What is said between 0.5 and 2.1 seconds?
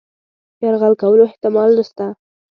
یرغل کولو احتمال نسته.